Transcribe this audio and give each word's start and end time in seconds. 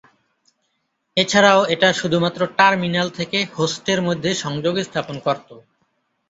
এছাড়াও 1.17 1.61
এটা 1.73 1.89
শুধুমাত্র 1.93 2.41
টার্মিনাল 2.57 3.07
থেকে 3.11 3.37
হোস্টের 3.53 3.99
মধ্যে 4.07 4.29
সংযোগ 4.43 4.75
স্থাপন 4.81 5.15
করত। 5.19 5.49